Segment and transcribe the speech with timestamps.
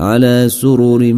[0.00, 1.12] على سرر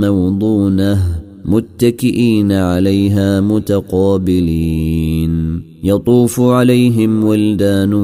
[0.00, 0.98] موضونة
[1.44, 5.62] متكئين عليها متقابلين.
[5.84, 7.94] يطوف عليهم ولدان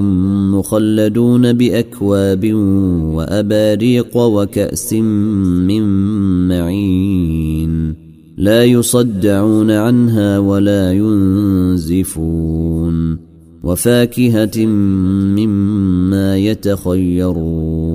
[0.51, 2.53] مخلدون بأكواب
[3.15, 5.83] وأباريق وكأس من
[6.49, 7.95] معين.
[8.39, 12.15] لا يصدعون عنها ولا ينزفون.
[13.65, 14.67] وفاكهة
[15.37, 17.94] مما يتخيرون.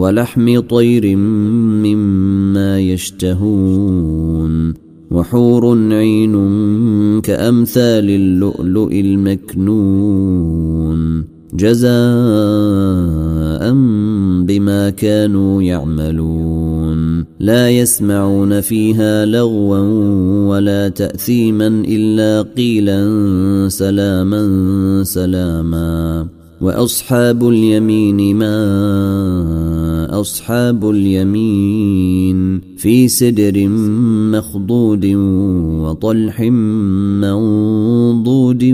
[0.00, 4.74] ولحم طير مما يشتهون
[5.10, 6.34] وحور عين
[7.20, 10.20] كأمثال اللؤلؤ المكنون
[11.54, 11.90] جزاء
[14.44, 19.78] بما كانوا يعملون لا يسمعون فيها لغوا
[20.48, 23.08] ولا تأثيما إلا قيلا
[23.68, 24.44] سلاما
[25.04, 26.26] سلاما
[26.60, 28.56] وأصحاب اليمين ما
[30.20, 33.68] أصحاب اليمين في سدر
[34.32, 35.06] مخضود
[35.84, 36.40] وطلح
[37.20, 38.64] منضود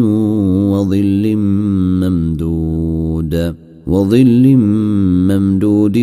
[0.70, 1.36] وظل
[2.02, 3.54] ممدود
[3.86, 4.56] وظل
[5.30, 5.98] ممدود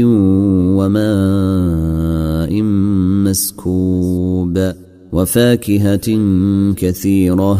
[0.78, 2.62] وماء
[3.24, 4.74] مسكوب
[5.14, 6.20] وفاكهة
[6.76, 7.60] كثيرة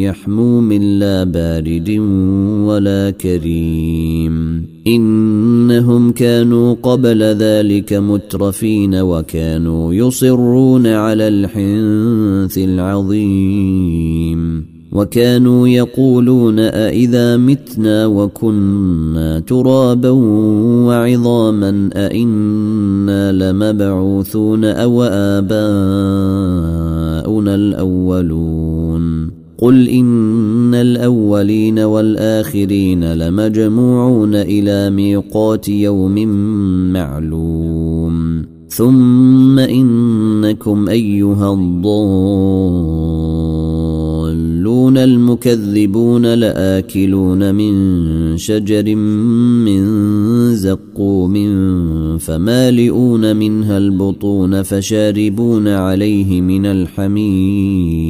[0.00, 1.90] يحموم لا بارد
[2.66, 4.66] ولا كريم.
[4.86, 14.40] إنهم كانوا قبل ذلك مترفين وكانوا يصرون على الحنث العظيم.
[14.92, 20.10] وكانوا يقولون أإذا متنا وكنا ترابا
[20.86, 25.50] وعظاما أإنا لمبعوثون أو آباؤنا
[27.54, 28.79] الأولون.
[29.60, 36.28] قل إن الأولين والآخرين لمجموعون إلى ميقات يوم
[36.92, 41.90] معلوم ثم إنكم أيها الضالون
[44.98, 48.94] المكذبون لآكلون من شجر
[49.64, 49.84] من
[50.54, 51.34] زقوم
[52.18, 58.00] فمالئون منها البطون فشاربون عليه من الحميم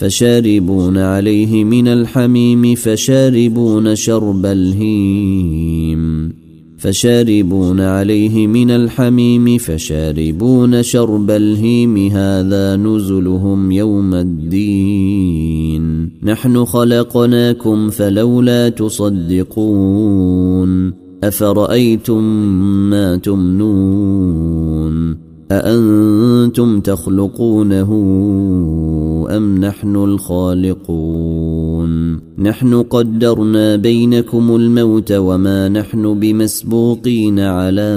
[0.00, 6.32] فشاربون عليه من الحميم فشاربون شرب الهيم
[6.78, 19.80] فشاربون عليه من الحميم فشاربون شرب الهيم هذا نزلهم يوم الدين نحن خلقناكم فلولا تصدقون
[21.24, 22.24] أفرأيتم
[22.90, 27.90] ما تمنون أأنتم تخلقونه
[29.30, 31.90] أم نحن الخالقون؟
[32.38, 37.96] نحن قدرنا بينكم الموت وما نحن بمسبوقين على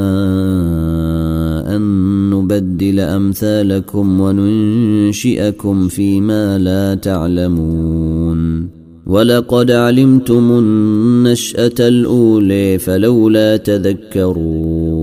[1.67, 1.81] أن
[2.29, 8.69] نبدل أمثالكم وننشئكم فيما لا تعلمون.
[9.05, 15.02] ولقد علمتم النشأة الاولي فلولا تذكرون.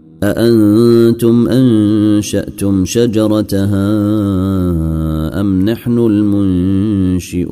[0.23, 3.91] أأنتم أنشأتم شجرتها
[5.41, 7.51] أم نحن المنشئون؟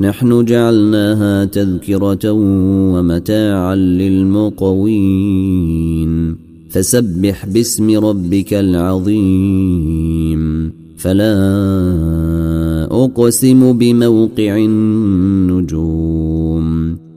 [0.00, 2.30] نحن جعلناها تذكرة
[2.92, 5.30] ومتاعا للمقوين.
[6.70, 10.40] فسبح باسم ربك العظيم.
[10.96, 11.36] فلا
[12.90, 16.19] أقسم بموقع النجوم.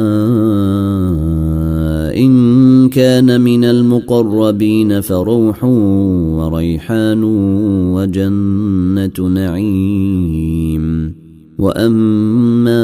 [2.17, 7.23] إن كان من المقربين فروح وريحان
[7.93, 11.13] وجنة نعيم.
[11.59, 12.83] وأما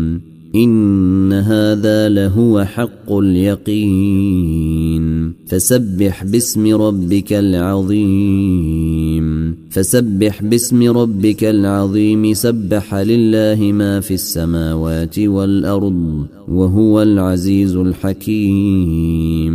[0.55, 4.41] إن هذا لهو حق اليقين.
[5.47, 9.21] فسبح باسم ربك العظيم.
[9.69, 12.33] فسبح باسم ربك العظيم.
[12.33, 19.51] سبح لله ما في السماوات والأرض وهو العزيز الحكيم.